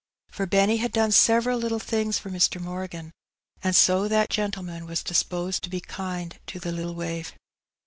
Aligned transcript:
For 0.31 0.47
Benny 0.47 0.77
had 0.77 0.93
done 0.93 1.11
several 1.11 1.59
little 1.59 1.77
things 1.77 2.17
for 2.17 2.31
Mr. 2.31 2.59
Morgan, 2.59 3.11
and 3.63 3.75
so 3.75 4.07
that 4.07 4.31
gentleman 4.31 4.87
was 4.87 5.03
disposed 5.03 5.61
to 5.61 5.69
be 5.69 5.79
kind 5.79 6.39
to 6.47 6.59
the 6.59 6.71
little 6.71 6.95
waif. 6.95 7.33